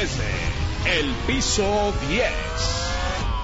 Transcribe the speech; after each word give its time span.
desde 0.00 1.00
el 1.00 1.10
piso 1.26 1.92
10. 2.08 2.22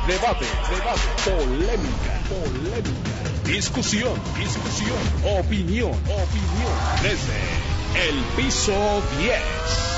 Debate, 0.07 0.45
debate, 0.71 1.03
polémica, 1.25 2.21
polémica, 2.29 3.43
discusión, 3.45 4.15
discusión, 4.39 4.99
opinión, 5.41 5.91
opinión, 5.91 6.75
desde 7.03 8.09
el 8.09 8.23
piso 8.37 9.03
10. 9.19 9.94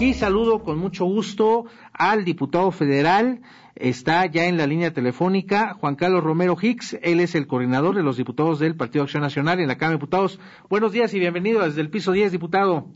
Y 0.00 0.14
saludo 0.14 0.62
con 0.62 0.78
mucho 0.78 1.04
gusto 1.04 1.66
al 1.92 2.24
diputado 2.24 2.70
federal 2.70 3.40
Está 3.78 4.26
ya 4.26 4.46
en 4.46 4.56
la 4.56 4.66
línea 4.66 4.92
telefónica 4.92 5.74
Juan 5.74 5.94
Carlos 5.94 6.24
Romero 6.24 6.56
Hicks, 6.60 6.98
él 7.00 7.20
es 7.20 7.36
el 7.36 7.46
coordinador 7.46 7.94
de 7.94 8.02
los 8.02 8.16
diputados 8.16 8.58
del 8.58 8.76
Partido 8.76 9.04
Acción 9.04 9.22
Nacional 9.22 9.60
en 9.60 9.68
la 9.68 9.76
Cámara 9.76 9.92
de 9.92 9.98
Diputados. 9.98 10.40
Buenos 10.68 10.90
días 10.90 11.14
y 11.14 11.20
bienvenido 11.20 11.62
desde 11.62 11.80
el 11.80 11.88
piso 11.88 12.10
10, 12.10 12.32
diputado. 12.32 12.86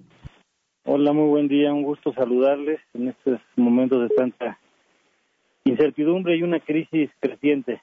Hola, 0.84 1.12
muy 1.12 1.28
buen 1.28 1.46
día, 1.46 1.72
un 1.72 1.84
gusto 1.84 2.12
saludarles 2.14 2.80
en 2.94 3.10
estos 3.10 3.40
momentos 3.54 4.02
de 4.02 4.08
tanta 4.16 4.58
incertidumbre 5.62 6.36
y 6.36 6.42
una 6.42 6.58
crisis 6.58 7.10
creciente. 7.20 7.80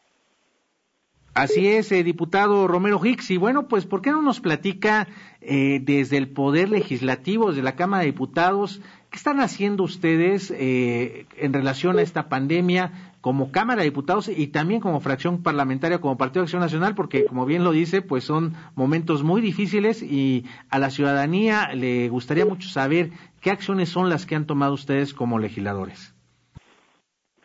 Así 1.39 1.69
es, 1.69 1.89
eh, 1.93 2.03
diputado 2.03 2.67
Romero 2.67 2.99
Hicks. 3.01 3.31
Y 3.31 3.37
bueno, 3.37 3.69
pues, 3.69 3.85
¿por 3.85 4.01
qué 4.01 4.11
no 4.11 4.21
nos 4.21 4.41
platica 4.41 5.07
eh, 5.39 5.79
desde 5.81 6.17
el 6.17 6.27
Poder 6.27 6.67
Legislativo, 6.67 7.47
desde 7.47 7.63
la 7.63 7.77
Cámara 7.77 8.01
de 8.01 8.07
Diputados, 8.07 8.81
qué 9.09 9.15
están 9.15 9.39
haciendo 9.39 9.83
ustedes 9.83 10.51
eh, 10.51 11.27
en 11.37 11.53
relación 11.53 11.97
a 11.97 12.01
esta 12.01 12.27
pandemia 12.27 13.13
como 13.21 13.53
Cámara 13.53 13.83
de 13.83 13.85
Diputados 13.85 14.27
y 14.27 14.47
también 14.47 14.81
como 14.81 14.99
fracción 14.99 15.41
parlamentaria, 15.41 16.01
como 16.01 16.17
Partido 16.17 16.41
de 16.41 16.47
Acción 16.47 16.61
Nacional? 16.61 16.93
Porque, 16.93 17.23
como 17.23 17.45
bien 17.45 17.63
lo 17.63 17.71
dice, 17.71 18.01
pues 18.01 18.25
son 18.25 18.55
momentos 18.75 19.23
muy 19.23 19.39
difíciles 19.39 20.03
y 20.03 20.43
a 20.69 20.77
la 20.77 20.89
ciudadanía 20.89 21.69
le 21.73 22.09
gustaría 22.09 22.45
mucho 22.45 22.67
saber 22.67 23.11
qué 23.39 23.51
acciones 23.51 23.87
son 23.87 24.09
las 24.09 24.25
que 24.25 24.35
han 24.35 24.45
tomado 24.45 24.73
ustedes 24.73 25.13
como 25.13 25.39
legisladores. 25.39 26.13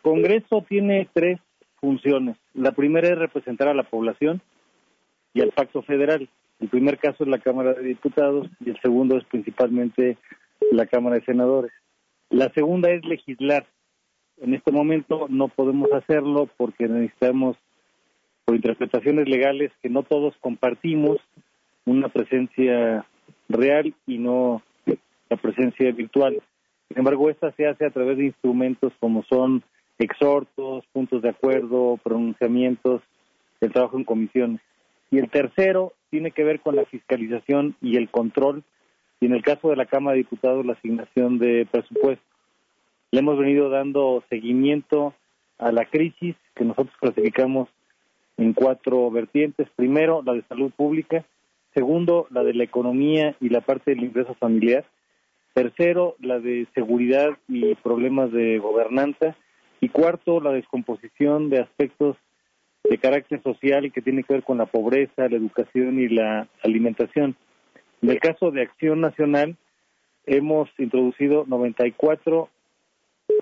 Congreso 0.01 0.65
tiene 0.67 1.07
tres 1.13 1.39
funciones. 1.85 2.35
La 2.55 2.71
primera 2.71 3.07
es 3.07 3.17
representar 3.17 3.67
a 3.67 3.75
la 3.75 3.83
población 3.83 4.41
y 5.35 5.41
al 5.41 5.51
pacto 5.51 5.83
federal. 5.83 6.27
El 6.59 6.69
primer 6.69 6.97
caso 6.97 7.23
es 7.23 7.29
la 7.29 7.37
Cámara 7.37 7.73
de 7.73 7.83
Diputados 7.83 8.47
y 8.59 8.71
el 8.71 8.81
segundo 8.81 9.17
es 9.17 9.23
principalmente 9.25 10.17
la 10.71 10.87
Cámara 10.87 11.17
de 11.17 11.25
Senadores. 11.25 11.71
La 12.31 12.49
segunda 12.53 12.89
es 12.89 13.05
legislar. 13.05 13.67
En 14.37 14.55
este 14.55 14.71
momento 14.71 15.27
no 15.29 15.47
podemos 15.47 15.91
hacerlo 15.93 16.49
porque 16.57 16.87
necesitamos, 16.87 17.55
por 18.45 18.55
interpretaciones 18.55 19.29
legales 19.29 19.71
que 19.83 19.89
no 19.89 20.01
todos 20.01 20.33
compartimos, 20.41 21.17
una 21.85 22.09
presencia 22.09 23.05
real 23.47 23.93
y 24.07 24.17
no 24.17 24.63
la 25.29 25.37
presencia 25.37 25.91
virtual. 25.91 26.41
Sin 26.87 26.97
embargo, 26.97 27.29
esta 27.29 27.51
se 27.51 27.67
hace 27.67 27.85
a 27.85 27.91
través 27.91 28.17
de 28.17 28.25
instrumentos 28.25 28.91
como 28.99 29.23
son 29.23 29.63
exhortos, 29.97 30.85
puntos 30.91 31.21
de 31.21 31.29
acuerdo, 31.29 31.99
pronunciamientos, 32.03 33.01
el 33.61 33.71
trabajo 33.71 33.97
en 33.97 34.03
comisiones. 34.03 34.61
Y 35.11 35.19
el 35.19 35.29
tercero 35.29 35.93
tiene 36.09 36.31
que 36.31 36.43
ver 36.43 36.59
con 36.59 36.75
la 36.75 36.85
fiscalización 36.85 37.75
y 37.81 37.97
el 37.97 38.09
control, 38.09 38.63
y 39.19 39.27
en 39.27 39.33
el 39.33 39.43
caso 39.43 39.69
de 39.69 39.75
la 39.75 39.85
Cámara 39.85 40.13
de 40.13 40.23
Diputados, 40.23 40.65
la 40.65 40.73
asignación 40.73 41.39
de 41.39 41.67
presupuesto. 41.71 42.25
Le 43.11 43.19
hemos 43.19 43.37
venido 43.37 43.69
dando 43.69 44.23
seguimiento 44.29 45.13
a 45.57 45.71
la 45.71 45.85
crisis 45.85 46.35
que 46.53 46.65
nosotros 46.65 46.95
clasificamos 46.99 47.69
en 48.37 48.53
cuatro 48.53 49.09
vertientes. 49.09 49.69
Primero, 49.75 50.21
la 50.25 50.33
de 50.33 50.43
salud 50.43 50.71
pública. 50.71 51.23
Segundo, 51.73 52.27
la 52.29 52.43
de 52.43 52.53
la 52.53 52.63
economía 52.63 53.35
y 53.39 53.49
la 53.49 53.61
parte 53.61 53.91
del 53.91 54.03
ingreso 54.03 54.33
familiar. 54.35 54.85
Tercero, 55.53 56.15
la 56.19 56.39
de 56.39 56.67
seguridad 56.73 57.37
y 57.47 57.75
problemas 57.75 58.31
de 58.31 58.59
gobernanza. 58.59 59.35
Y 59.85 59.89
cuarto, 59.89 60.41
la 60.41 60.51
descomposición 60.51 61.51
de 61.51 61.59
aspectos 61.59 62.17
de 62.89 62.97
carácter 62.97 63.43
social 63.43 63.91
que 63.91 64.01
tiene 64.01 64.23
que 64.23 64.33
ver 64.33 64.41
con 64.41 64.57
la 64.57 64.65
pobreza, 64.65 65.29
la 65.29 65.37
educación 65.37 65.99
y 65.99 66.07
la 66.07 66.47
alimentación. 66.63 67.35
En 68.01 68.09
el 68.09 68.19
caso 68.19 68.49
de 68.49 68.63
Acción 68.63 68.99
Nacional, 68.99 69.55
hemos 70.25 70.71
introducido 70.79 71.45
94 71.45 72.49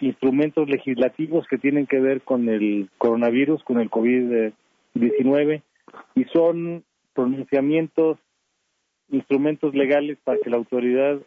instrumentos 0.02 0.68
legislativos 0.68 1.48
que 1.48 1.58
tienen 1.58 1.88
que 1.88 2.02
ver 2.02 2.20
con 2.24 2.50
el 2.50 2.90
coronavirus, 2.98 3.64
con 3.64 3.80
el 3.80 3.90
COVID-19, 3.90 5.62
y 6.16 6.24
son 6.26 6.84
pronunciamientos, 7.14 8.18
instrumentos 9.10 9.74
legales 9.74 10.18
para 10.26 10.40
que 10.44 10.50
la 10.50 10.58
autoridad, 10.58 11.22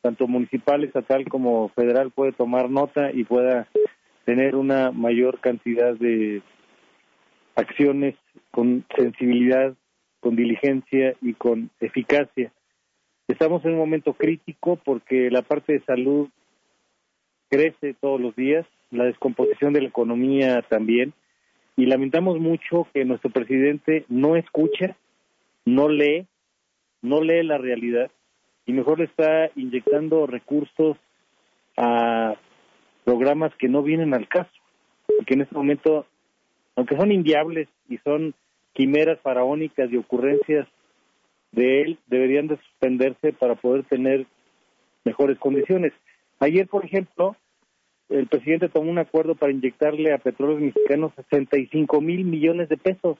tanto 0.00 0.26
municipal, 0.26 0.84
estatal 0.84 1.28
como 1.28 1.68
federal, 1.68 2.10
pueda 2.12 2.32
tomar 2.32 2.70
nota 2.70 3.10
y 3.12 3.24
pueda 3.24 3.68
tener 4.24 4.56
una 4.56 4.90
mayor 4.90 5.40
cantidad 5.40 5.94
de 5.94 6.42
acciones 7.54 8.14
con 8.50 8.84
sensibilidad, 8.96 9.74
con 10.20 10.36
diligencia 10.36 11.14
y 11.20 11.34
con 11.34 11.70
eficacia. 11.80 12.52
Estamos 13.28 13.64
en 13.64 13.72
un 13.72 13.78
momento 13.78 14.14
crítico 14.14 14.76
porque 14.84 15.30
la 15.30 15.42
parte 15.42 15.74
de 15.74 15.84
salud 15.84 16.28
crece 17.48 17.94
todos 18.00 18.20
los 18.20 18.34
días, 18.34 18.66
la 18.90 19.04
descomposición 19.04 19.72
de 19.72 19.82
la 19.82 19.88
economía 19.88 20.62
también, 20.62 21.12
y 21.76 21.86
lamentamos 21.86 22.38
mucho 22.38 22.86
que 22.92 23.04
nuestro 23.04 23.30
presidente 23.30 24.04
no 24.08 24.36
escucha, 24.36 24.96
no 25.64 25.88
lee, 25.88 26.26
no 27.02 27.22
lee 27.22 27.42
la 27.42 27.58
realidad 27.58 28.10
y 28.66 28.72
mejor 28.72 28.98
le 28.98 29.06
está 29.06 29.50
inyectando 29.56 30.26
recursos 30.26 30.96
a 31.76 32.34
programas 33.04 33.54
que 33.56 33.68
no 33.68 33.82
vienen 33.82 34.14
al 34.14 34.28
caso 34.28 34.50
y 35.20 35.24
que 35.24 35.34
en 35.34 35.42
este 35.42 35.54
momento, 35.54 36.06
aunque 36.76 36.96
son 36.96 37.12
inviables 37.12 37.68
y 37.88 37.98
son 37.98 38.34
quimeras 38.72 39.20
faraónicas 39.20 39.90
y 39.92 39.96
ocurrencias 39.96 40.66
de 41.52 41.82
él, 41.82 41.98
deberían 42.06 42.48
de 42.48 42.56
suspenderse 42.56 43.32
para 43.32 43.54
poder 43.54 43.84
tener 43.84 44.26
mejores 45.04 45.38
condiciones. 45.38 45.92
Ayer, 46.40 46.66
por 46.66 46.84
ejemplo, 46.84 47.36
el 48.08 48.26
presidente 48.26 48.68
tomó 48.68 48.90
un 48.90 48.98
acuerdo 48.98 49.34
para 49.34 49.52
inyectarle 49.52 50.12
a 50.12 50.18
petróleos 50.18 50.60
mexicanos 50.60 51.12
65 51.16 52.00
mil 52.00 52.24
millones 52.24 52.68
de 52.68 52.76
pesos, 52.76 53.18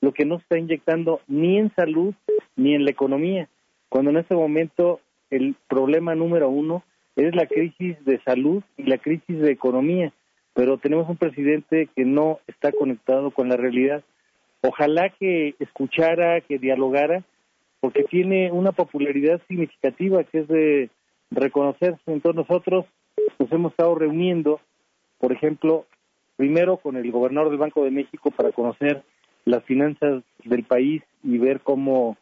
lo 0.00 0.12
que 0.12 0.24
no 0.24 0.38
se 0.38 0.42
está 0.42 0.58
inyectando 0.58 1.20
ni 1.28 1.58
en 1.58 1.74
salud 1.74 2.14
ni 2.56 2.74
en 2.74 2.84
la 2.84 2.90
economía, 2.90 3.48
cuando 3.88 4.10
en 4.10 4.18
este 4.18 4.34
momento 4.34 5.00
el 5.30 5.54
problema 5.68 6.14
número 6.14 6.48
uno 6.48 6.84
es 7.16 7.34
la 7.34 7.46
crisis 7.46 7.96
de 8.04 8.20
salud 8.22 8.62
y 8.76 8.84
la 8.84 8.98
crisis 8.98 9.38
de 9.38 9.52
economía, 9.52 10.12
pero 10.52 10.78
tenemos 10.78 11.08
un 11.08 11.16
presidente 11.16 11.88
que 11.94 12.04
no 12.04 12.40
está 12.46 12.72
conectado 12.72 13.30
con 13.30 13.48
la 13.48 13.56
realidad. 13.56 14.02
Ojalá 14.62 15.10
que 15.10 15.54
escuchara, 15.58 16.40
que 16.40 16.58
dialogara, 16.58 17.22
porque 17.80 18.04
tiene 18.04 18.50
una 18.50 18.72
popularidad 18.72 19.40
significativa 19.46 20.24
que 20.24 20.40
es 20.40 20.48
de 20.48 20.90
reconocerse. 21.30 22.00
Entonces 22.06 22.46
nosotros 22.48 22.86
nos 23.38 23.52
hemos 23.52 23.72
estado 23.72 23.94
reuniendo, 23.94 24.60
por 25.18 25.32
ejemplo, 25.32 25.86
primero 26.36 26.78
con 26.78 26.96
el 26.96 27.10
gobernador 27.10 27.50
del 27.50 27.58
Banco 27.58 27.84
de 27.84 27.90
México 27.90 28.30
para 28.30 28.52
conocer 28.52 29.02
las 29.44 29.62
finanzas 29.64 30.22
del 30.44 30.64
país 30.64 31.02
y 31.22 31.38
ver 31.38 31.60
cómo 31.60 32.16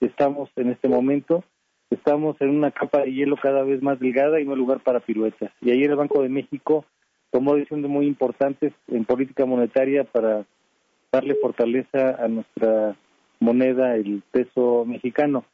estamos 0.00 0.48
en 0.56 0.70
este 0.70 0.88
momento 0.88 1.44
estamos 1.90 2.40
en 2.40 2.50
una 2.50 2.70
capa 2.70 3.00
de 3.00 3.12
hielo 3.12 3.36
cada 3.36 3.62
vez 3.62 3.82
más 3.82 3.98
delgada 3.98 4.40
y 4.40 4.44
no 4.44 4.52
hay 4.52 4.58
lugar 4.58 4.80
para 4.80 5.00
piruetas. 5.00 5.50
Y 5.60 5.70
ayer 5.70 5.90
el 5.90 5.96
Banco 5.96 6.22
de 6.22 6.28
México 6.28 6.84
tomó 7.30 7.54
decisiones 7.54 7.90
muy 7.90 8.06
importantes 8.06 8.72
en 8.88 9.04
política 9.04 9.44
monetaria 9.44 10.04
para 10.04 10.44
darle 11.12 11.34
fortaleza 11.34 12.16
a 12.22 12.28
nuestra 12.28 12.96
moneda, 13.40 13.96
el 13.96 14.22
peso 14.30 14.84
mexicano. 14.86 15.44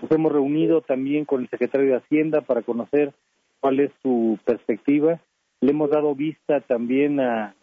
Nos 0.00 0.10
hemos 0.10 0.32
reunido 0.32 0.82
también 0.82 1.24
con 1.24 1.42
el 1.42 1.48
secretario 1.48 1.88
de 1.88 1.96
Hacienda 1.96 2.42
para 2.42 2.62
conocer 2.62 3.12
cuál 3.60 3.80
es 3.80 3.90
su 4.02 4.38
perspectiva. 4.44 5.20
Le 5.60 5.70
hemos 5.70 5.90
dado 5.90 6.14
vista 6.14 6.60
también 6.60 7.18
a 7.20 7.54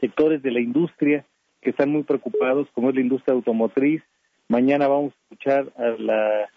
sectores 0.00 0.42
de 0.42 0.50
la 0.50 0.60
industria 0.60 1.24
que 1.62 1.70
están 1.70 1.90
muy 1.90 2.02
preocupados, 2.02 2.68
como 2.74 2.90
es 2.90 2.94
la 2.94 3.00
industria 3.00 3.34
automotriz. 3.34 4.02
Mañana 4.48 4.86
vamos 4.86 5.14
a 5.14 5.22
escuchar 5.22 5.72
a 5.78 5.88
la 5.98 6.50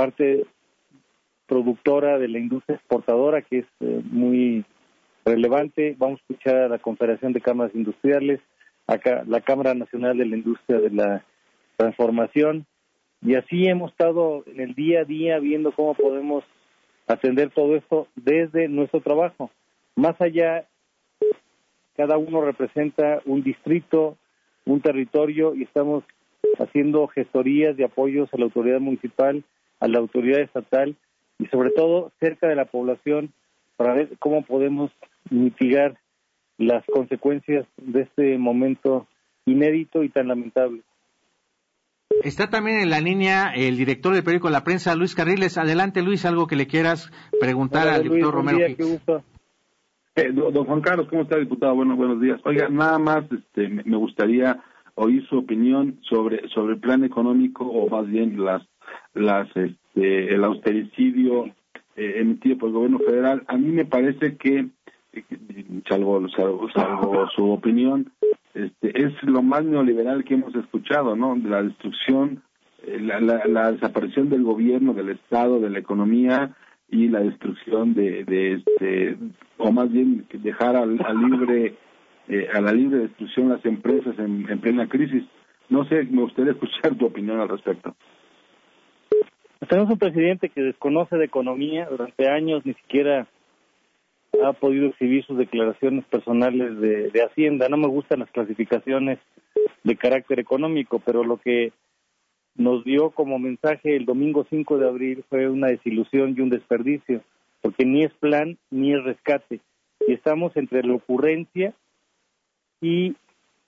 parte 0.00 0.46
productora 1.46 2.18
de 2.18 2.26
la 2.26 2.38
industria 2.38 2.76
exportadora, 2.76 3.42
que 3.42 3.58
es 3.58 3.66
eh, 3.80 4.00
muy 4.10 4.64
relevante. 5.26 5.94
Vamos 5.98 6.20
a 6.20 6.22
escuchar 6.22 6.56
a 6.56 6.68
la 6.68 6.78
Confederación 6.78 7.34
de 7.34 7.42
Cámaras 7.42 7.74
Industriales, 7.74 8.40
acá 8.86 9.24
la 9.26 9.42
Cámara 9.42 9.74
Nacional 9.74 10.16
de 10.16 10.24
la 10.24 10.38
Industria 10.38 10.80
de 10.80 10.88
la 10.88 11.22
Transformación, 11.76 12.64
y 13.20 13.34
así 13.34 13.66
hemos 13.66 13.90
estado 13.90 14.42
en 14.46 14.60
el 14.60 14.74
día 14.74 15.00
a 15.00 15.04
día 15.04 15.38
viendo 15.38 15.70
cómo 15.72 15.92
podemos 15.92 16.44
atender 17.06 17.50
todo 17.50 17.76
esto 17.76 18.08
desde 18.16 18.68
nuestro 18.68 19.02
trabajo. 19.02 19.50
Más 19.96 20.18
allá, 20.18 20.66
cada 21.94 22.16
uno 22.16 22.40
representa 22.40 23.20
un 23.26 23.42
distrito, 23.42 24.16
un 24.64 24.80
territorio, 24.80 25.54
y 25.54 25.64
estamos 25.64 26.04
haciendo 26.58 27.06
gestorías 27.08 27.76
de 27.76 27.84
apoyos 27.84 28.32
a 28.32 28.38
la 28.38 28.44
autoridad 28.44 28.80
municipal 28.80 29.44
a 29.80 29.88
la 29.88 29.98
autoridad 29.98 30.40
estatal 30.40 30.96
y 31.38 31.46
sobre 31.46 31.70
todo 31.70 32.12
cerca 32.20 32.46
de 32.48 32.54
la 32.54 32.66
población 32.66 33.32
para 33.76 33.94
ver 33.94 34.10
cómo 34.18 34.42
podemos 34.44 34.90
mitigar 35.30 35.98
las 36.58 36.84
consecuencias 36.86 37.66
de 37.78 38.02
este 38.02 38.38
momento 38.38 39.06
inédito 39.46 40.02
y 40.04 40.10
tan 40.10 40.28
lamentable. 40.28 40.82
Está 42.22 42.50
también 42.50 42.80
en 42.80 42.90
la 42.90 43.00
línea 43.00 43.52
el 43.54 43.78
director 43.78 44.12
del 44.12 44.22
periódico 44.22 44.50
La 44.50 44.64
Prensa, 44.64 44.94
Luis 44.94 45.14
Carriles. 45.14 45.56
Adelante, 45.56 46.02
Luis, 46.02 46.26
algo 46.26 46.46
que 46.46 46.56
le 46.56 46.66
quieras 46.66 47.10
preguntar 47.40 47.88
al 47.88 48.02
diputado 48.02 48.32
Romero. 48.32 48.58
Eh, 50.16 50.32
don 50.32 50.64
Juan 50.66 50.80
Carlos, 50.82 51.06
¿cómo 51.08 51.22
está, 51.22 51.38
diputado? 51.38 51.74
Bueno, 51.74 51.96
buenos 51.96 52.20
días. 52.20 52.40
Oiga, 52.44 52.68
nada 52.68 52.98
más 52.98 53.24
este, 53.32 53.68
me 53.68 53.96
gustaría 53.96 54.62
oír 54.96 55.26
su 55.28 55.38
opinión 55.38 56.00
sobre 56.02 56.46
sobre 56.48 56.74
el 56.74 56.80
plan 56.80 57.04
económico 57.04 57.64
o 57.64 57.88
más 57.88 58.06
bien 58.06 58.44
las 58.44 58.62
las 59.14 59.48
este, 59.56 60.34
el 60.34 60.44
austericidio 60.44 61.46
eh, 61.96 62.14
emitido 62.16 62.58
por 62.58 62.68
el 62.68 62.74
gobierno 62.74 62.98
federal. 63.00 63.42
A 63.48 63.56
mí 63.56 63.70
me 63.70 63.84
parece 63.84 64.36
que 64.36 64.68
salvo, 65.88 66.28
salvo, 66.28 66.68
su 67.34 67.50
opinión, 67.50 68.12
este, 68.54 69.06
es 69.06 69.12
lo 69.22 69.42
más 69.42 69.64
neoliberal 69.64 70.24
que 70.24 70.34
hemos 70.34 70.54
escuchado, 70.54 71.16
¿no? 71.16 71.36
La 71.36 71.62
destrucción, 71.62 72.42
eh, 72.86 73.00
la, 73.00 73.20
la, 73.20 73.72
desaparición 73.72 74.28
del 74.28 74.42
gobierno, 74.42 74.94
del 74.94 75.10
Estado, 75.10 75.60
de 75.60 75.70
la 75.70 75.78
economía 75.78 76.54
y 76.88 77.08
la 77.08 77.20
destrucción 77.20 77.94
de, 77.94 78.24
de 78.24 78.54
este, 78.54 79.16
o 79.58 79.70
más 79.70 79.90
bien 79.92 80.26
dejar 80.32 80.76
al, 80.76 80.96
libre, 80.96 81.74
eh, 82.28 82.48
a 82.52 82.60
la 82.60 82.72
libre 82.72 82.98
destrucción 83.00 83.48
las 83.48 83.64
empresas 83.64 84.18
en, 84.18 84.46
en 84.48 84.60
plena 84.60 84.88
crisis. 84.88 85.24
No 85.68 85.84
sé, 85.84 86.04
me 86.04 86.22
gustaría 86.22 86.52
escuchar 86.52 86.96
tu 86.96 87.06
opinión 87.06 87.40
al 87.40 87.48
respecto. 87.48 87.94
Tenemos 89.70 89.92
un 89.92 89.98
presidente 90.00 90.48
que 90.48 90.62
desconoce 90.62 91.16
de 91.16 91.26
economía 91.26 91.86
durante 91.88 92.28
años, 92.28 92.66
ni 92.66 92.74
siquiera 92.74 93.28
ha 94.44 94.52
podido 94.52 94.88
exhibir 94.88 95.24
sus 95.24 95.38
declaraciones 95.38 96.04
personales 96.06 96.80
de, 96.80 97.22
Hacienda. 97.22 97.68
No 97.68 97.76
me 97.76 97.86
gustan 97.86 98.18
las 98.18 98.30
clasificaciones 98.32 99.20
de 99.84 99.96
carácter 99.96 100.40
económico, 100.40 100.98
pero 100.98 101.22
lo 101.22 101.36
que 101.36 101.72
nos 102.56 102.82
dio 102.82 103.10
como 103.10 103.38
mensaje 103.38 103.94
el 103.94 104.06
domingo 104.06 104.44
5 104.50 104.76
de 104.76 104.88
abril 104.88 105.24
fue 105.28 105.48
una 105.48 105.68
desilusión 105.68 106.34
y 106.36 106.40
un 106.40 106.50
desperdicio, 106.50 107.22
porque 107.62 107.84
ni 107.84 108.02
es 108.02 108.12
plan 108.14 108.58
ni 108.72 108.92
es 108.92 109.04
rescate. 109.04 109.60
Y 110.04 110.14
estamos 110.14 110.56
entre 110.56 110.82
la 110.82 110.94
ocurrencia 110.94 111.74
y 112.80 113.14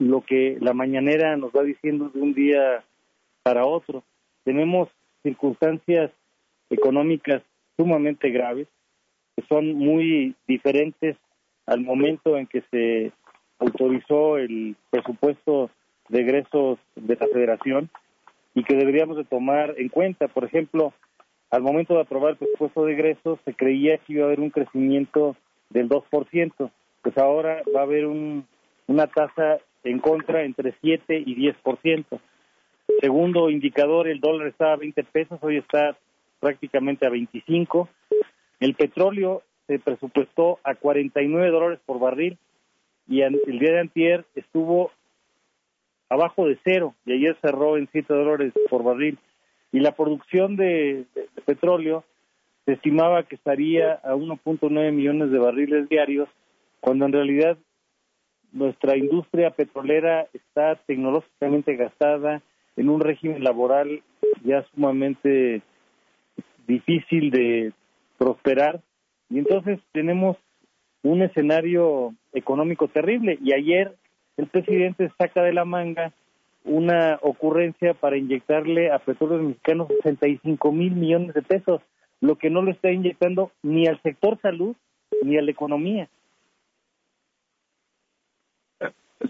lo 0.01 0.23
que 0.23 0.59
la 0.61 0.75
mañanera 0.75 1.37
nos 1.37 1.53
va 1.53 1.63
diciendo 1.63 2.11
de 2.13 2.21
un 2.21 2.35
día 2.35 2.83
para 3.45 3.67
otro. 3.67 4.03
Tenemos 4.43 4.89
circunstancias 5.23 6.11
económicas 6.71 7.43
sumamente 7.77 8.31
graves, 8.31 8.69
que 9.37 9.45
son 9.49 9.75
muy 9.75 10.35
diferentes 10.47 11.17
al 11.67 11.81
momento 11.81 12.37
en 12.37 12.47
que 12.47 12.63
se 12.71 13.13
autorizó 13.59 14.39
el 14.39 14.77
presupuesto 14.91 15.71
de 16.09 16.21
egresos 16.21 16.79
de 16.97 17.17
la 17.17 17.27
federación 17.27 17.91
y 18.55 18.65
que 18.65 18.75
deberíamos 18.75 19.17
de 19.17 19.25
tomar 19.25 19.75
en 19.79 19.89
cuenta. 19.89 20.29
Por 20.29 20.45
ejemplo, 20.45 20.93
al 21.51 21.63
momento 21.63 21.95
de 21.95 22.01
aprobar 22.01 22.33
el 22.33 22.37
presupuesto 22.37 22.85
de 22.85 22.93
egresos 22.93 23.39
se 23.45 23.55
creía 23.55 23.99
que 23.99 24.15
iba 24.15 24.25
a 24.25 24.27
haber 24.27 24.41
un 24.41 24.51
crecimiento 24.51 25.37
del 25.71 25.89
2%, 25.89 26.71
pues 27.03 27.19
ahora 27.19 27.63
va 27.75 27.81
a 27.81 27.85
haber 27.85 28.07
un, 28.07 28.47
una 28.87 29.07
tasa 29.07 29.59
en 29.85 29.99
contra 29.99 30.45
entre 30.45 30.75
7 30.81 31.23
y 31.25 31.37
10%. 31.37 32.05
Segundo 33.03 33.51
indicador, 33.51 34.07
el 34.07 34.21
dólar 34.21 34.47
está 34.47 34.75
a 34.75 34.77
20 34.77 35.03
pesos, 35.03 35.41
hoy 35.43 35.57
está 35.57 35.97
prácticamente 36.39 37.05
a 37.05 37.11
25. 37.11 37.89
El 38.61 38.75
petróleo 38.75 39.43
se 39.67 39.81
presupuestó 39.81 40.61
a 40.63 40.77
49 40.77 41.51
dólares 41.51 41.81
por 41.85 41.99
barril 41.99 42.39
y 43.09 43.23
el 43.23 43.41
día 43.59 43.73
de 43.73 43.81
antier 43.81 44.25
estuvo 44.37 44.93
abajo 46.09 46.47
de 46.47 46.57
cero 46.63 46.95
y 47.05 47.15
ayer 47.15 47.37
cerró 47.43 47.77
en 47.77 47.89
7 47.91 48.15
dólares 48.15 48.53
por 48.71 48.85
barril. 48.85 49.19
Y 49.73 49.81
la 49.81 49.97
producción 49.97 50.55
de, 50.55 51.05
petróleo 51.45 52.05
se 52.67 52.75
estimaba 52.75 53.25
que 53.25 53.35
estaría 53.35 53.95
a 53.95 54.15
1.9 54.15 54.93
millones 54.93 55.33
de 55.33 55.39
barriles 55.41 55.89
diarios, 55.89 56.29
cuando 56.79 57.07
en 57.07 57.13
realidad 57.15 57.59
nuestra 58.53 58.97
industria 58.97 59.51
petrolera 59.51 60.29
está 60.33 60.77
tecnológicamente 60.87 61.75
gastada 61.75 62.43
en 62.77 62.89
un 62.89 63.01
régimen 63.01 63.43
laboral 63.45 64.03
ya 64.45 64.65
sumamente 64.75 65.63
difícil 66.67 67.31
de 67.31 67.73
prosperar 68.19 68.81
y 69.31 69.39
entonces 69.39 69.81
tenemos 69.93 70.37
un 71.03 71.23
escenario 71.23 72.15
económico 72.33 72.89
terrible 72.89 73.39
y 73.43 73.53
ayer 73.53 73.95
el 74.37 74.47
presidente 74.47 75.11
saca 75.19 75.43
de 75.43 75.53
la 75.53 75.65
manga 75.65 76.13
una 76.65 77.19
ocurrencia 77.23 77.95
para 77.95 78.17
inyectarle 78.17 78.93
a 78.93 78.99
petróleos 79.01 79.43
mexicanos 79.43 79.89
65 80.03 80.73
mil 80.73 80.93
millones 80.93 81.35
de 81.35 81.43
pesos, 81.43 81.81
lo 82.21 82.37
que 82.37 82.51
no 82.51 82.63
lo 82.63 82.71
está 82.71 82.91
inyectando 82.93 83.51
ni 83.63 83.87
al 83.87 84.01
sector 84.03 84.39
salud 84.41 84.77
ni 85.23 85.37
a 85.37 85.43
la 85.43 85.51
economía. 85.51 86.09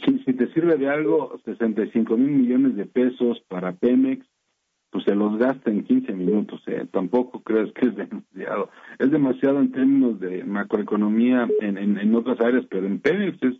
Si, 0.04 0.18
si 0.20 0.32
te 0.32 0.52
sirve 0.52 0.76
de 0.76 0.88
algo, 0.88 1.38
65 1.44 2.16
mil 2.16 2.30
millones 2.30 2.76
de 2.76 2.86
pesos 2.86 3.42
para 3.48 3.72
Pemex, 3.72 4.26
pues 4.92 5.04
se 5.04 5.14
los 5.14 5.38
gasta 5.38 5.70
en 5.70 5.84
15 5.84 6.12
minutos, 6.12 6.62
¿eh? 6.66 6.86
tampoco 6.92 7.42
crees 7.42 7.72
que 7.72 7.86
es 7.86 7.96
demasiado. 7.96 8.68
Es 8.98 9.10
demasiado 9.10 9.60
en 9.60 9.72
términos 9.72 10.20
de 10.20 10.44
macroeconomía 10.44 11.48
en, 11.60 11.78
en, 11.78 12.14
otras 12.14 12.38
áreas, 12.42 12.66
pero 12.68 12.86
en 12.86 13.00
Pemex 13.00 13.42
es, 13.42 13.54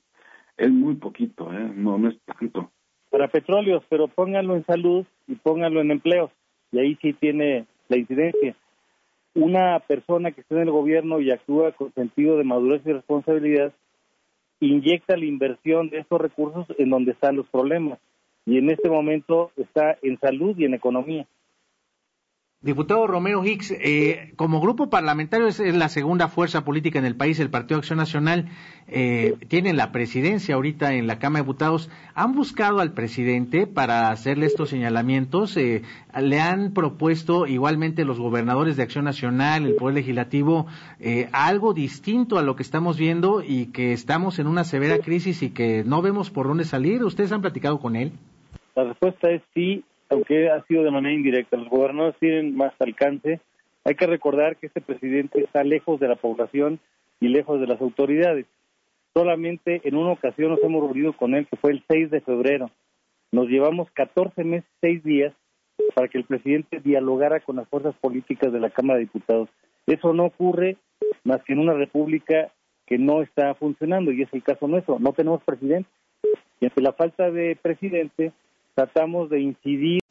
es 0.59 0.71
muy 0.71 0.97
poquito, 0.97 1.51
¿eh? 1.51 1.73
no, 1.75 1.97
no 1.97 2.11
es 2.11 2.19
tanto. 2.27 2.71
Para 3.11 3.29
petróleos, 3.29 3.83
pero 3.89 4.09
pónganlo 4.09 4.57
en 4.57 4.67
salud 4.67 5.07
y 5.27 5.35
pónganlo 5.37 5.81
en 5.81 5.93
empleos, 5.93 6.31
y 6.71 6.81
ahí 6.81 6.99
sí 7.01 7.15
tiene 7.15 7.65
la 7.89 7.97
incidencia. 7.97 8.55
Una 9.35 9.81
persona 9.81 10.33
que 10.33 10.43
está 10.43 10.57
en 10.57 10.63
el 10.63 10.71
gobierno 10.71 11.19
y 11.21 11.31
actúa 11.31 11.73
con 11.73 11.95
sentido 11.95 12.37
de 12.37 12.45
madurez 12.45 12.83
y 12.85 12.93
responsabilidad, 12.93 13.73
inyecta 14.67 15.17
la 15.17 15.25
inversión 15.25 15.91
de 15.91 15.99
estos 15.99 16.21
recursos 16.21 16.67
en 16.79 16.91
donde 16.91 17.13
están 17.13 17.37
los 17.37 17.49
problemas 17.49 17.99
y 18.47 18.59
en 18.59 18.71
este 18.71 18.89
momento 18.89 19.51
está 19.57 19.99
en 20.03 20.19
salud 20.19 20.57
y 20.57 20.65
en 20.65 20.75
economía. 20.75 21.27
Diputado 22.63 23.09
Romero 23.09 23.45
Hicks, 23.45 23.73
eh, 23.73 24.35
como 24.37 24.61
grupo 24.61 24.89
parlamentario 24.89 25.49
es, 25.49 25.59
la 25.59 25.89
segunda 25.89 26.29
fuerza 26.29 26.65
política 26.65 27.01
en 27.01 27.05
el 27.05 27.17
país, 27.17 27.41
el 27.41 27.51
Partido 27.51 27.79
Acción 27.79 27.99
Nacional 27.99 28.51
eh, 28.87 29.35
tiene 29.49 29.73
la 29.73 29.91
presidencia 29.91 30.55
ahorita 30.55 30.95
en 30.95 31.09
la 31.09 31.19
Cámara 31.19 31.43
de 31.43 31.47
Diputados. 31.47 31.91
¿Han 32.15 32.35
buscado 32.35 32.79
al 32.79 32.93
presidente 32.93 33.67
para 33.67 34.11
hacerle 34.11 34.47
estos 34.47 34.71
señalamientos? 34.71 35.57
Eh, 35.57 35.83
¿Le 36.17 36.41
han 36.41 36.73
propuesto 36.73 37.49
igualmente 37.49 38.05
los 38.05 38.21
gobernadores 38.21 38.77
de 38.77 38.85
Acción 38.85 39.07
Nacional, 39.07 39.67
el 39.67 39.75
Poder 39.75 39.97
Legislativo, 39.97 40.67
eh, 41.01 41.29
algo 41.33 41.75
distinto 41.75 42.39
a 42.39 42.43
lo 42.43 42.55
que 42.55 42.63
estamos 42.63 42.97
viendo 42.97 43.43
y 43.43 43.73
que 43.73 43.93
estamos 43.93 44.39
en 44.39 44.47
una 44.47 44.63
severa 44.63 44.99
crisis 44.99 45.43
y 45.43 45.51
que 45.51 45.83
no 45.83 46.01
vemos 46.01 46.31
por 46.31 46.47
dónde 46.47 46.65
salir? 46.65 47.03
¿Ustedes 47.03 47.33
han 47.33 47.41
platicado 47.41 47.81
con 47.81 47.97
él? 47.97 48.13
La 48.77 48.85
respuesta 48.85 49.31
es 49.31 49.43
sí, 49.53 49.85
aunque 50.13 50.51
ha 50.51 50.63
sido 50.67 50.85
de 50.85 50.91
manera 50.91 51.15
indirecta. 51.15 51.57
Los 51.57 51.71
gobernadores 51.71 52.19
tienen 52.19 52.55
más 52.55 52.75
alcance. 52.79 53.41
Hay 53.85 53.95
que 53.95 54.07
recordar 54.07 54.57
que 54.57 54.67
este 54.67 54.83
presidente 54.83 55.41
está 55.41 55.65
lejos 55.65 55.99
de 56.01 56.09
la 56.09 56.17
población 56.17 56.81
y 57.19 57.29
lejos 57.29 57.61
de 57.61 57.67
las 57.67 57.81
autoridades. 57.81 58.45
Solamente 59.15 59.81
en 59.85 59.97
una 59.97 60.13
ocasión 60.13 60.51
nos 60.51 60.63
hemos 60.63 60.83
reunido 60.83 61.15
con 61.15 61.35
él, 61.35 61.47
que 61.47 61.57
fue 61.57 61.73
el 61.73 61.83
6 61.89 62.11
de 62.11 62.21
febrero. 62.21 62.71
Nos 63.33 63.49
llevamos 63.49 63.91
14 63.93 64.45
meses, 64.45 64.69
6 64.83 65.03
días, 65.03 65.33
para 65.95 66.09
que 66.09 66.19
el 66.19 66.25
presidente 66.25 66.81
dialogara 66.81 67.41
con 67.41 67.57
las 67.57 67.69
fuerzas 67.69 67.95
políticas 67.97 68.53
de 68.53 68.61
la 68.61 68.69
Cámara 68.69 68.99
de 68.99 69.07
Diputados. 69.07 69.49
Eso 69.87 70.13
no 70.13 70.27
ocurre 70.27 70.77
más 71.25 71.43
que 71.45 71.55
en 71.55 71.59
una 71.59 71.73
república 71.73 72.53
que 72.87 72.99
no 72.99 73.23
está 73.23 73.55
funcionando, 73.55 74.13
y 74.13 74.23
es 74.23 74.29
el 74.33 74.43
caso 74.43 74.69
nuestro. 74.69 74.99
No 74.99 75.15
tenemos 75.15 75.43
presidente. 75.43 75.89
Y 76.61 76.67
ante 76.67 76.83
la 76.83 76.93
falta 76.93 77.31
de 77.31 77.57
presidente, 77.61 78.33
tratamos 78.75 79.31
de 79.31 79.41
incidir 79.41 80.02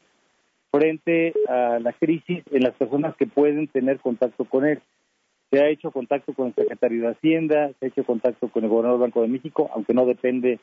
frente 0.71 1.33
a 1.49 1.79
la 1.79 1.93
crisis 1.93 2.43
en 2.51 2.63
las 2.63 2.73
personas 2.75 3.15
que 3.17 3.27
pueden 3.27 3.67
tener 3.67 3.99
contacto 3.99 4.45
con 4.45 4.65
él. 4.65 4.81
Se 5.51 5.59
ha 5.59 5.67
hecho 5.67 5.91
contacto 5.91 6.33
con 6.33 6.47
el 6.47 6.55
secretario 6.55 7.01
de 7.01 7.09
Hacienda, 7.09 7.71
se 7.77 7.85
ha 7.85 7.89
hecho 7.89 8.05
contacto 8.05 8.47
con 8.47 8.63
el 8.63 8.69
gobernador 8.69 8.99
del 8.99 9.07
Banco 9.09 9.21
de 9.21 9.27
México, 9.27 9.69
aunque 9.73 9.93
no 9.93 10.05
depende 10.05 10.59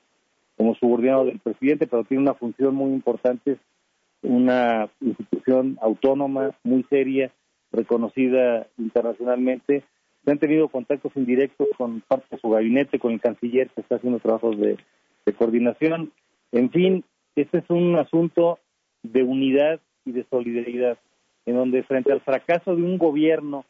como 0.57 0.75
subordinado 0.75 1.27
del 1.27 1.39
presidente, 1.39 1.87
pero 1.87 2.05
tiene 2.05 2.23
una 2.23 2.35
función 2.35 2.75
muy 2.75 2.91
importante, 2.93 3.59
una 4.23 4.89
institución 5.01 5.79
autónoma, 5.83 6.53
muy 6.65 6.85
seria, 6.85 7.31
reconocida 7.71 8.67
internacionalmente. 8.79 9.85
Se 10.25 10.31
han 10.31 10.39
tenido 10.39 10.69
contactos 10.69 11.13
indirectos 11.17 11.69
con 11.77 12.01
parte 12.01 12.27
de 12.31 12.41
su 12.41 12.49
gabinete, 12.49 12.99
con 12.99 13.13
el 13.13 13.21
canciller 13.21 13.69
que 13.69 13.83
está 13.83 13.97
haciendo 13.97 14.21
trabajos 14.21 14.57
de 14.59 14.79
coordinación. 15.37 16.13
En 16.51 16.71
fin, 16.71 17.05
este 17.37 17.59
es 17.59 17.69
un 17.69 17.97
asunto 17.97 18.59
de 19.03 19.23
unidad 19.23 19.81
y 20.09 20.13
de 20.13 20.25
solidaridad. 20.31 20.99
en 21.47 21.55
donde 21.55 21.83
frente 21.83 22.13
al 22.13 22.21
fracaso 22.21 22.77
de 22.77 22.83
un 22.83 22.99
gobierno 22.99 23.65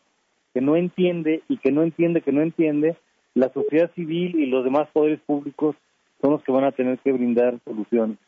que 0.53 0.61
no 0.61 0.75
entiende 0.75 1.43
y 1.49 1.59
que 1.59 1.71
no 1.71 1.85
entiende 1.85 2.23
que 2.23 2.33
no 2.33 2.43
entiende, 2.43 2.97
la 3.35 3.53
sociedad 3.53 3.91
civil 3.95 4.35
y 4.37 4.47
los 4.47 4.65
demás 4.65 4.89
poderes 4.93 5.21
públicos 5.21 5.77
son 6.21 6.33
los 6.33 6.43
que 6.43 6.51
van 6.51 6.65
a 6.65 6.73
tener 6.73 6.99
que 6.99 7.13
brindar 7.13 7.61
soluciones. 7.65 8.19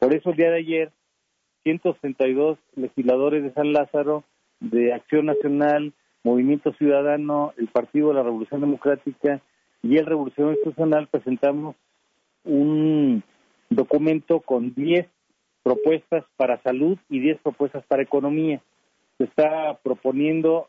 Por 0.00 0.12
eso 0.12 0.30
el 0.30 0.36
día 0.36 0.50
de 0.50 0.58
ayer, 0.58 0.90
162 1.62 2.58
legisladores 2.74 3.44
de 3.44 3.52
San 3.52 3.72
Lázaro, 3.72 4.24
de 4.58 4.92
Acción 4.92 5.26
Nacional, 5.26 5.92
Movimiento 6.24 6.72
Ciudadano, 6.72 7.52
el 7.58 7.68
Partido 7.68 8.08
de 8.08 8.14
la 8.14 8.22
Revolución 8.24 8.60
Democrática 8.60 9.40
y 9.82 9.98
el 9.98 10.06
Revolución 10.06 10.50
Institucional 10.50 11.06
presentamos 11.06 11.76
un 12.44 13.22
documento 13.70 14.40
con 14.40 14.74
10 14.74 15.06
propuestas 15.66 16.24
para 16.36 16.62
salud 16.62 16.96
y 17.10 17.18
10 17.18 17.40
propuestas 17.40 17.84
para 17.86 18.00
economía. 18.00 18.60
Se 19.18 19.24
está 19.24 19.76
proponiendo 19.82 20.68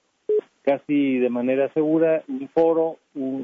casi 0.63 1.19
de 1.19 1.29
manera 1.29 1.71
segura 1.75 2.23
un 2.27 2.49
foro 2.49 2.97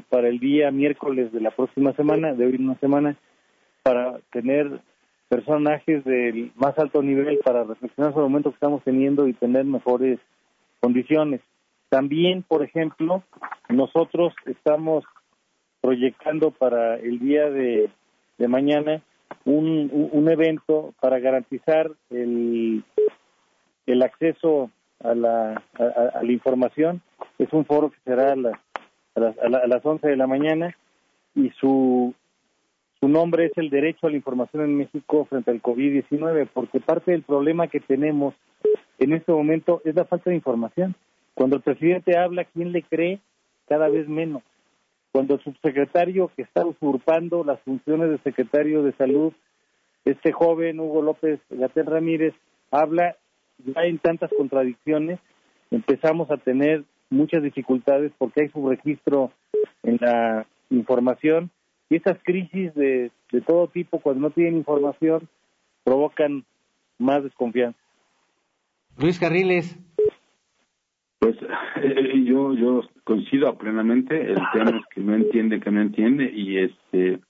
para 0.08 0.26
el 0.26 0.40
día 0.40 0.72
miércoles 0.72 1.32
de 1.32 1.40
la 1.40 1.52
próxima 1.52 1.92
semana, 1.92 2.34
de 2.34 2.46
hoy 2.46 2.56
una 2.58 2.76
semana, 2.80 3.16
para 3.84 4.18
tener 4.32 4.80
personajes 5.28 6.04
del 6.04 6.50
más 6.56 6.76
alto 6.76 7.04
nivel 7.04 7.38
para 7.38 7.62
reflexionar 7.62 8.12
sobre 8.12 8.26
el 8.26 8.30
momento 8.30 8.50
que 8.50 8.56
estamos 8.56 8.82
teniendo 8.82 9.28
y 9.28 9.32
tener 9.32 9.64
mejores 9.64 10.18
condiciones. 10.80 11.40
También, 11.88 12.42
por 12.42 12.64
ejemplo, 12.64 13.22
nosotros 13.68 14.34
estamos 14.46 15.04
proyectando 15.80 16.50
para 16.50 16.96
el 16.96 17.20
día 17.20 17.48
de, 17.48 17.88
mañana 18.48 19.02
un, 19.44 20.10
un, 20.12 20.30
evento 20.30 20.94
para 21.00 21.18
garantizar 21.18 21.90
el, 22.10 22.82
el 23.86 24.02
acceso 24.02 24.70
a 25.02 25.14
la, 25.14 25.62
a, 25.74 26.22
la 26.22 26.32
información. 26.32 27.02
Es 27.38 27.52
un 27.52 27.64
foro 27.64 27.90
que 27.90 27.98
será 28.04 28.32
a 28.32 28.36
las, 28.36 28.54
a 29.14 29.20
las, 29.20 29.38
a 29.38 29.66
las 29.66 29.84
11 29.84 30.08
de 30.08 30.16
la 30.16 30.26
mañana 30.26 30.74
y 31.34 31.50
su, 31.60 32.14
su 33.00 33.08
nombre 33.08 33.46
es 33.46 33.52
el 33.56 33.68
derecho 33.68 34.06
a 34.06 34.10
la 34.10 34.16
información 34.16 34.64
en 34.64 34.78
México 34.78 35.26
frente 35.26 35.50
al 35.50 35.60
COVID-19, 35.60 36.48
porque 36.54 36.80
parte 36.80 37.10
del 37.12 37.22
problema 37.22 37.68
que 37.68 37.80
tenemos 37.80 38.34
en 38.98 39.12
este 39.12 39.32
momento 39.32 39.82
es 39.84 39.94
la 39.94 40.04
falta 40.06 40.30
de 40.30 40.36
información. 40.36 40.94
Cuando 41.34 41.56
el 41.56 41.62
presidente 41.62 42.16
habla, 42.16 42.44
¿quién 42.44 42.72
le 42.72 42.82
cree? 42.82 43.20
Cada 43.68 43.88
vez 43.88 44.08
menos. 44.08 44.42
Cuando 45.14 45.34
el 45.34 45.44
subsecretario 45.44 46.28
que 46.34 46.42
está 46.42 46.66
usurpando 46.66 47.44
las 47.44 47.60
funciones 47.60 48.10
de 48.10 48.18
secretario 48.18 48.82
de 48.82 48.90
salud, 48.94 49.32
este 50.04 50.32
joven 50.32 50.80
Hugo 50.80 51.02
López 51.02 51.38
Gatel 51.50 51.86
Ramírez, 51.86 52.34
habla 52.72 53.14
ya 53.64 53.82
en 53.84 53.98
tantas 53.98 54.32
contradicciones, 54.36 55.20
empezamos 55.70 56.32
a 56.32 56.36
tener 56.36 56.82
muchas 57.10 57.44
dificultades 57.44 58.10
porque 58.18 58.42
hay 58.42 58.48
subregistro 58.48 59.30
en 59.84 59.98
la 60.00 60.48
información 60.70 61.48
y 61.90 61.94
estas 61.94 62.18
crisis 62.24 62.74
de, 62.74 63.12
de 63.30 63.40
todo 63.40 63.68
tipo, 63.68 64.00
cuando 64.00 64.22
no 64.22 64.34
tienen 64.34 64.56
información, 64.56 65.28
provocan 65.84 66.44
más 66.98 67.22
desconfianza. 67.22 67.78
Luis 68.98 69.20
Carriles. 69.20 69.78
Pues 71.20 71.36
eh, 71.76 72.24
yo 72.24 72.52
yo 72.54 72.82
coincido 73.04 73.56
plenamente. 73.56 74.32
El 74.32 74.40
tema 74.52 74.70
es 74.70 74.86
que 74.92 75.00
no 75.00 75.14
entiende, 75.14 75.60
que 75.60 75.70
no 75.70 75.80
entiende 75.80 76.30
y 76.34 76.58
este 76.58 77.20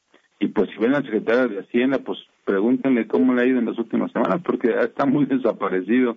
y 0.40 0.48
pues 0.48 0.68
si 0.70 0.78
ven 0.78 0.94
al 0.94 1.04
secretario 1.04 1.48
de 1.48 1.60
Hacienda, 1.60 1.98
pues 1.98 2.18
pregúntenle 2.44 3.06
cómo 3.06 3.34
le 3.34 3.42
ha 3.42 3.46
ido 3.46 3.58
en 3.58 3.66
las 3.66 3.78
últimas 3.78 4.12
semanas, 4.12 4.42
porque 4.44 4.68
está 4.68 5.06
muy 5.06 5.26
desaparecido. 5.26 6.16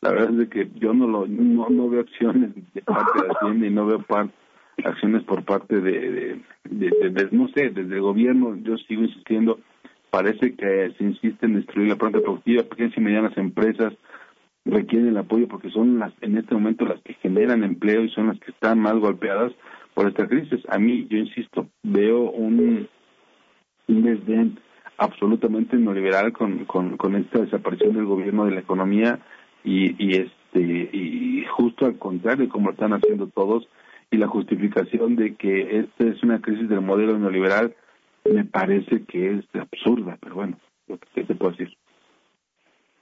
La 0.00 0.10
verdad 0.10 0.40
es 0.40 0.48
que 0.48 0.68
yo 0.76 0.94
no 0.94 1.06
lo 1.06 1.26
no, 1.26 1.68
no 1.68 1.88
veo 1.88 2.00
acciones 2.00 2.50
de 2.74 2.82
parte 2.82 3.22
de 3.22 3.28
Hacienda 3.28 3.66
y 3.66 3.70
no 3.70 3.86
veo 3.86 4.04
acciones 4.84 5.22
por 5.24 5.44
parte 5.44 5.80
de, 5.80 6.40
de, 6.64 7.28
no 7.32 7.48
sé, 7.48 7.70
desde 7.70 7.94
el 7.94 8.00
gobierno. 8.00 8.56
Yo 8.62 8.76
sigo 8.78 9.02
insistiendo. 9.02 9.60
Parece 10.10 10.54
que 10.54 10.94
se 10.96 11.04
insiste 11.04 11.44
en 11.44 11.56
destruir 11.56 11.88
la 11.88 11.96
planta 11.96 12.20
productiva, 12.20 12.62
pequeñas 12.62 12.96
y 12.96 13.00
medianas 13.00 13.36
empresas 13.36 13.92
requieren 14.68 15.08
el 15.08 15.16
apoyo 15.16 15.48
porque 15.48 15.70
son 15.70 15.98
las 15.98 16.12
en 16.20 16.36
este 16.36 16.54
momento 16.54 16.84
las 16.84 17.00
que 17.02 17.14
generan 17.14 17.64
empleo 17.64 18.04
y 18.04 18.10
son 18.10 18.28
las 18.28 18.38
que 18.38 18.50
están 18.50 18.78
más 18.78 18.94
golpeadas 18.94 19.52
por 19.94 20.08
esta 20.08 20.28
crisis. 20.28 20.60
A 20.68 20.78
mí, 20.78 21.06
yo 21.10 21.18
insisto, 21.18 21.66
veo 21.82 22.30
un, 22.30 22.88
un 23.88 24.02
desdén 24.02 24.58
absolutamente 24.98 25.76
neoliberal 25.76 26.32
con, 26.32 26.64
con, 26.66 26.96
con 26.96 27.16
esta 27.16 27.40
desaparición 27.40 27.94
del 27.94 28.04
gobierno 28.04 28.44
de 28.44 28.52
la 28.52 28.60
economía 28.60 29.20
y, 29.64 29.94
y 30.04 30.16
este 30.16 30.60
y 30.60 31.44
justo 31.50 31.86
al 31.86 31.98
contrario 31.98 32.48
como 32.48 32.66
lo 32.66 32.72
están 32.72 32.92
haciendo 32.92 33.28
todos 33.28 33.68
y 34.10 34.16
la 34.16 34.26
justificación 34.26 35.14
de 35.16 35.34
que 35.34 35.78
esta 35.80 36.04
es 36.04 36.22
una 36.22 36.40
crisis 36.40 36.68
del 36.68 36.80
modelo 36.80 37.18
neoliberal 37.18 37.74
me 38.24 38.44
parece 38.44 39.04
que 39.04 39.34
es 39.34 39.44
absurda 39.54 40.16
pero 40.20 40.34
bueno 40.36 40.58
qué 41.14 41.24
se 41.24 41.34
puede 41.34 41.52
decir 41.52 41.76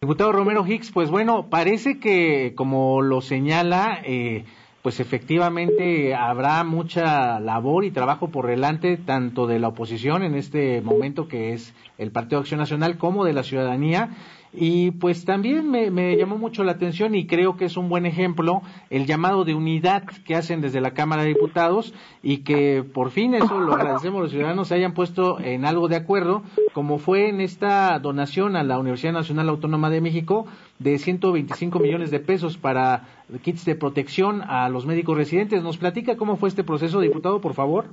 Diputado 0.02 0.30
Romero 0.30 0.66
Hicks, 0.66 0.90
pues 0.92 1.08
bueno, 1.08 1.48
parece 1.48 1.98
que 1.98 2.52
como 2.54 3.00
lo 3.00 3.22
señala, 3.22 3.98
eh, 4.04 4.44
pues 4.82 5.00
efectivamente 5.00 6.14
habrá 6.14 6.62
mucha 6.64 7.40
labor 7.40 7.86
y 7.86 7.90
trabajo 7.90 8.28
por 8.28 8.46
delante, 8.46 8.98
tanto 8.98 9.46
de 9.46 9.58
la 9.58 9.68
oposición 9.68 10.22
en 10.22 10.34
este 10.34 10.82
momento 10.82 11.28
que 11.28 11.54
es 11.54 11.72
el 11.96 12.12
Partido 12.12 12.40
de 12.40 12.42
Acción 12.42 12.60
Nacional, 12.60 12.98
como 12.98 13.24
de 13.24 13.32
la 13.32 13.42
ciudadanía. 13.42 14.10
Y 14.52 14.92
pues 14.92 15.24
también 15.24 15.70
me, 15.70 16.16
llamó 16.16 16.38
mucho 16.38 16.64
la 16.64 16.72
atención 16.72 17.14
y 17.14 17.26
creo 17.26 17.56
que 17.56 17.66
es 17.66 17.76
un 17.76 17.88
buen 17.88 18.06
ejemplo 18.06 18.62
el 18.90 19.06
llamado 19.06 19.44
de 19.44 19.54
unidad 19.54 20.04
que 20.26 20.34
hacen 20.34 20.60
desde 20.60 20.80
la 20.80 20.92
Cámara 20.92 21.22
de 21.22 21.28
Diputados 21.28 21.92
y 22.22 22.38
que 22.38 22.82
por 22.82 23.10
fin 23.10 23.34
eso 23.34 23.60
lo 23.60 23.74
agradecemos 23.74 24.22
los 24.22 24.30
ciudadanos 24.30 24.68
se 24.68 24.74
hayan 24.74 24.94
puesto 24.94 25.38
en 25.40 25.64
algo 25.64 25.88
de 25.88 25.96
acuerdo, 25.96 26.42
como 26.72 26.98
fue 26.98 27.28
en 27.28 27.40
esta 27.40 27.98
donación 27.98 28.56
a 28.56 28.64
la 28.64 28.78
Universidad 28.78 29.12
Nacional 29.12 29.48
Autónoma 29.48 29.90
de 29.90 30.00
México 30.00 30.46
de 30.78 30.98
125 30.98 31.78
millones 31.78 32.10
de 32.10 32.20
pesos 32.20 32.56
para 32.56 33.04
kits 33.42 33.64
de 33.64 33.74
protección 33.74 34.42
a 34.42 34.68
los 34.68 34.86
médicos 34.86 35.16
residentes. 35.16 35.62
¿Nos 35.62 35.78
platica 35.78 36.16
cómo 36.16 36.36
fue 36.36 36.48
este 36.48 36.64
proceso, 36.64 37.00
diputado, 37.00 37.40
por 37.40 37.54
favor? 37.54 37.86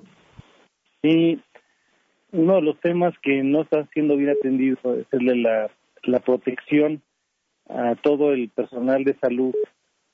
Sí, 1.01 1.39
uno 2.31 2.55
de 2.55 2.62
los 2.62 2.79
temas 2.79 3.13
que 3.22 3.43
no 3.43 3.62
está 3.62 3.86
siendo 3.93 4.15
bien 4.17 4.31
atendido 4.31 4.77
es 4.95 5.07
el 5.12 5.25
de 5.25 5.36
la 5.36 5.69
la 6.03 6.19
protección 6.19 7.01
a 7.69 7.95
todo 7.95 8.33
el 8.33 8.50
personal 8.50 9.03
de 9.03 9.15
salud 9.15 9.53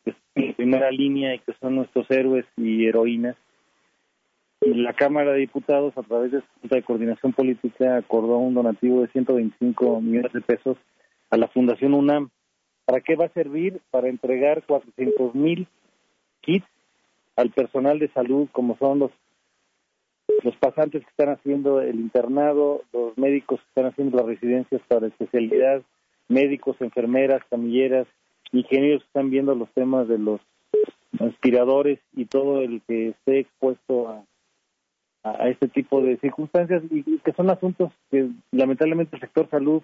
que 0.06 0.16
en 0.36 0.54
primera 0.54 0.92
línea 0.92 1.36
y 1.36 1.40
que 1.40 1.54
son 1.60 1.76
nuestros 1.76 2.10
héroes 2.10 2.46
y 2.58 2.86
heroínas. 2.86 3.36
Y 4.62 4.74
la 4.74 4.94
Cámara 4.94 5.32
de 5.32 5.40
Diputados, 5.40 5.98
a 5.98 6.04
través 6.04 6.32
de 6.32 6.42
su 6.42 6.48
Junta 6.62 6.76
de 6.76 6.84
Coordinación 6.84 7.34
Política, 7.34 7.98
acordó 7.98 8.38
un 8.38 8.54
donativo 8.54 9.02
de 9.02 9.08
125 9.08 10.02
millones 10.02 10.34
de 10.34 10.42
pesos 10.42 10.78
a 11.30 11.38
la 11.38 11.48
Fundación 11.48 11.94
UNAM. 11.94 12.30
¿Para 12.86 13.02
qué 13.02 13.16
va 13.16 13.26
a 13.26 13.34
servir? 13.34 13.80
Para 13.90 14.10
entregar 14.10 14.64
400 14.66 15.34
mil 15.36 15.68
kits 16.42 16.68
al 17.36 17.52
personal 17.52 18.00
de 18.00 18.10
salud, 18.10 18.50
como 18.52 18.78
son 18.78 19.00
los 19.00 19.12
los 20.44 20.56
pasantes 20.58 21.04
que 21.04 21.10
están 21.10 21.30
haciendo 21.30 21.82
el 21.82 22.00
internado, 22.00 22.84
los 22.94 23.18
médicos 23.18 23.60
que 23.60 23.68
están 23.68 23.86
haciendo 23.86 24.18
las 24.18 24.26
residencias 24.26 24.82
para 24.88 25.08
especialidad, 25.08 25.82
médicos, 26.28 26.78
enfermeras, 26.80 27.42
camilleras, 27.50 28.08
ingenieros 28.52 29.02
que 29.02 29.08
están 29.08 29.30
viendo 29.30 29.56
los 29.56 29.70
temas 29.72 30.08
de 30.08 30.18
los 30.18 30.42
aspiradores 31.20 32.00
y 32.16 32.26
todo 32.26 32.62
el 32.62 32.82
que 32.88 33.10
esté 33.10 33.40
expuesto 33.40 34.10
a, 34.10 34.24
a 35.24 35.50
este 35.50 35.68
tipo 35.68 36.02
de 36.02 36.18
circunstancias 36.18 36.84
y, 36.90 37.04
que 37.20 37.34
son 37.34 37.50
asuntos 37.50 37.92
que 38.10 38.30
lamentablemente 38.52 39.16
el 39.16 39.22
sector 39.22 39.50
salud 39.50 39.82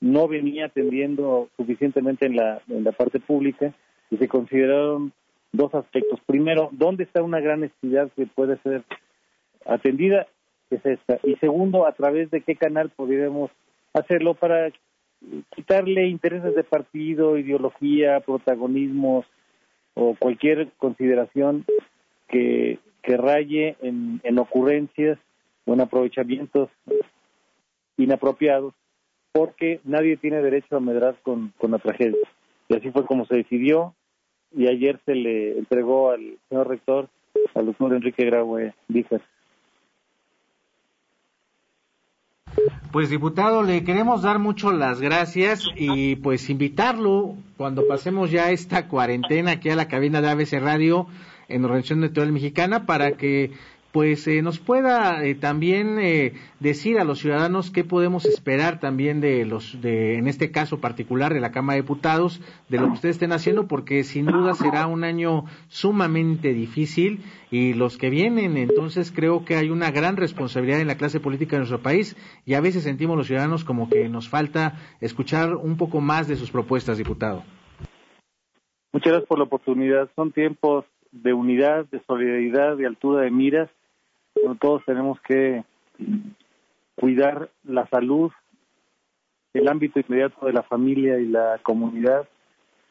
no 0.00 0.28
venía 0.28 0.66
atendiendo 0.66 1.48
suficientemente 1.56 2.26
en 2.26 2.36
la, 2.36 2.62
en 2.68 2.84
la 2.84 2.92
parte 2.92 3.20
pública 3.20 3.74
y 4.10 4.16
se 4.16 4.28
consideraron 4.28 5.12
dos 5.52 5.74
aspectos. 5.74 6.20
Primero, 6.24 6.70
¿dónde 6.72 7.04
está 7.04 7.22
una 7.22 7.40
gran 7.40 7.60
necesidad 7.60 8.10
que 8.16 8.26
puede 8.26 8.56
ser 8.58 8.82
atendida 9.66 10.26
es 10.70 10.84
esta. 10.84 11.18
Y 11.22 11.36
segundo, 11.36 11.86
a 11.86 11.92
través 11.92 12.30
de 12.30 12.42
qué 12.42 12.56
canal 12.56 12.90
podríamos 12.90 13.50
hacerlo 13.92 14.34
para 14.34 14.70
quitarle 15.54 16.06
intereses 16.08 16.54
de 16.54 16.64
partido, 16.64 17.36
ideología, 17.36 18.20
protagonismos 18.20 19.26
o 19.94 20.14
cualquier 20.18 20.68
consideración 20.78 21.64
que, 22.28 22.78
que 23.02 23.16
raye 23.16 23.76
en, 23.82 24.20
en 24.22 24.38
ocurrencias 24.38 25.18
o 25.66 25.74
en 25.74 25.80
aprovechamientos 25.80 26.70
inapropiados, 27.96 28.72
porque 29.32 29.80
nadie 29.84 30.16
tiene 30.16 30.40
derecho 30.40 30.76
a 30.76 30.80
medrar 30.80 31.16
con, 31.22 31.52
con 31.58 31.72
la 31.72 31.78
tragedia. 31.78 32.26
Y 32.68 32.76
así 32.76 32.90
fue 32.90 33.04
como 33.04 33.26
se 33.26 33.36
decidió, 33.36 33.94
y 34.56 34.68
ayer 34.68 34.98
se 35.04 35.14
le 35.14 35.58
entregó 35.58 36.10
al 36.10 36.38
señor 36.48 36.68
rector, 36.68 37.08
al 37.54 37.66
doctor 37.66 37.94
Enrique 37.94 38.24
Graue 38.24 38.74
Díaz. 38.88 39.20
Pues 42.92 43.08
diputado, 43.08 43.62
le 43.62 43.84
queremos 43.84 44.22
dar 44.22 44.40
mucho 44.40 44.72
las 44.72 45.00
gracias 45.00 45.62
y 45.76 46.16
pues 46.16 46.50
invitarlo 46.50 47.36
cuando 47.56 47.86
pasemos 47.86 48.32
ya 48.32 48.50
esta 48.50 48.88
cuarentena 48.88 49.52
aquí 49.52 49.70
a 49.70 49.76
la 49.76 49.86
cabina 49.86 50.20
de 50.20 50.28
ABC 50.28 50.54
Radio 50.54 51.06
en 51.48 51.64
Organización 51.64 52.00
Electoral 52.00 52.32
Mexicana 52.32 52.86
para 52.86 53.12
que 53.12 53.52
pues 53.92 54.26
eh, 54.28 54.42
nos 54.42 54.60
pueda 54.60 55.24
eh, 55.24 55.34
también 55.34 55.98
eh, 55.98 56.34
decir 56.60 56.98
a 56.98 57.04
los 57.04 57.18
ciudadanos 57.18 57.70
qué 57.70 57.82
podemos 57.82 58.24
esperar 58.24 58.78
también 58.78 59.20
de 59.20 59.44
los 59.44 59.80
de 59.80 60.16
en 60.16 60.28
este 60.28 60.52
caso 60.52 60.80
particular 60.80 61.34
de 61.34 61.40
la 61.40 61.50
Cámara 61.50 61.76
de 61.76 61.82
Diputados 61.82 62.40
de 62.68 62.78
lo 62.78 62.86
que 62.86 62.92
ustedes 62.92 63.16
estén 63.16 63.32
haciendo 63.32 63.66
porque 63.66 64.04
sin 64.04 64.26
duda 64.26 64.54
será 64.54 64.86
un 64.86 65.02
año 65.02 65.44
sumamente 65.68 66.52
difícil 66.52 67.20
y 67.50 67.74
los 67.74 67.98
que 67.98 68.10
vienen 68.10 68.56
entonces 68.56 69.10
creo 69.10 69.44
que 69.44 69.56
hay 69.56 69.70
una 69.70 69.90
gran 69.90 70.16
responsabilidad 70.16 70.80
en 70.80 70.86
la 70.86 70.96
clase 70.96 71.18
política 71.18 71.56
de 71.56 71.60
nuestro 71.60 71.80
país 71.80 72.16
y 72.46 72.54
a 72.54 72.60
veces 72.60 72.84
sentimos 72.84 73.16
los 73.16 73.26
ciudadanos 73.26 73.64
como 73.64 73.88
que 73.88 74.08
nos 74.08 74.28
falta 74.28 74.74
escuchar 75.00 75.56
un 75.56 75.76
poco 75.76 76.00
más 76.00 76.28
de 76.28 76.36
sus 76.36 76.50
propuestas 76.50 76.98
diputado. 76.98 77.42
Muchas 78.92 79.12
gracias 79.12 79.28
por 79.28 79.38
la 79.38 79.44
oportunidad. 79.44 80.10
Son 80.16 80.32
tiempos 80.32 80.84
de 81.12 81.32
unidad, 81.32 81.86
de 81.90 82.00
solidaridad, 82.06 82.76
de 82.76 82.86
altura 82.86 83.22
de 83.22 83.30
miras 83.30 83.70
todos 84.60 84.84
tenemos 84.84 85.20
que 85.22 85.64
cuidar 86.96 87.50
la 87.64 87.86
salud, 87.88 88.30
el 89.54 89.68
ámbito 89.68 90.00
inmediato 90.00 90.46
de 90.46 90.52
la 90.52 90.62
familia 90.62 91.18
y 91.18 91.26
la 91.26 91.58
comunidad, 91.62 92.28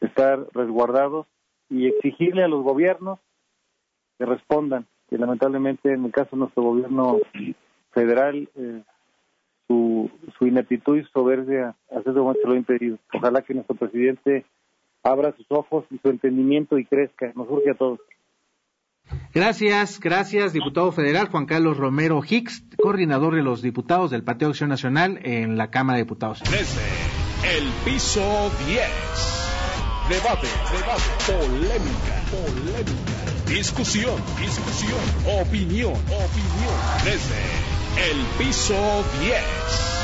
estar 0.01 0.47
resguardados 0.53 1.27
y 1.69 1.87
exigirle 1.87 2.43
a 2.43 2.47
los 2.47 2.63
gobiernos 2.63 3.19
que 4.17 4.25
respondan, 4.25 4.85
que 5.09 5.17
lamentablemente 5.17 5.93
en 5.93 6.05
el 6.05 6.11
caso 6.11 6.29
de 6.31 6.39
nuestro 6.39 6.63
gobierno 6.63 7.19
federal 7.91 8.49
eh, 8.55 8.81
su, 9.67 10.09
su 10.37 10.47
ineptitud 10.47 10.97
y 10.97 11.03
soberbia 11.05 11.75
hasta 11.89 12.11
ese 12.11 12.19
momento 12.19 12.47
lo 12.47 12.53
ha 12.53 12.57
impedido. 12.57 12.97
Ojalá 13.13 13.41
que 13.41 13.53
nuestro 13.53 13.75
presidente 13.75 14.45
abra 15.03 15.33
sus 15.33 15.45
ojos 15.49 15.85
y 15.91 15.97
su 15.99 16.09
entendimiento 16.09 16.77
y 16.77 16.85
crezca. 16.85 17.31
Nos 17.35 17.49
urge 17.49 17.71
a 17.71 17.75
todos. 17.75 17.99
Gracias, 19.33 19.99
gracias, 19.99 20.53
diputado 20.53 20.91
federal 20.91 21.27
Juan 21.29 21.45
Carlos 21.45 21.77
Romero 21.77 22.21
Hicks, 22.27 22.63
coordinador 22.81 23.35
de 23.35 23.43
los 23.43 23.61
diputados 23.61 24.11
del 24.11 24.23
Partido 24.23 24.49
Acción 24.49 24.69
Nacional 24.69 25.19
en 25.23 25.57
la 25.57 25.69
Cámara 25.69 25.97
de 25.97 26.03
Diputados. 26.03 26.41
el 26.41 27.71
piso 27.85 28.51
10. 28.67 28.81
Debate, 30.09 30.47
debate, 30.71 31.03
polémica, 31.27 32.23
polémica, 32.31 33.45
discusión, 33.47 34.15
discusión, 34.39 34.99
opinión, 35.39 35.93
opinión. 35.93 36.73
Desde 37.03 38.09
el 38.11 38.25
piso 38.37 39.03
10 39.21 39.98